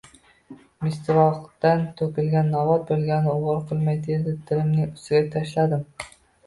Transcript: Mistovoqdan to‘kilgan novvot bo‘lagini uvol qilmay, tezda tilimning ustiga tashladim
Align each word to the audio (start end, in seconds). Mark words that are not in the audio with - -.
Mistovoqdan 0.85 1.83
to‘kilgan 1.99 2.51
novvot 2.55 2.89
bo‘lagini 2.89 3.35
uvol 3.37 3.63
qilmay, 3.69 4.01
tezda 4.11 4.35
tilimning 4.51 4.93
ustiga 5.01 5.27
tashladim 5.39 5.91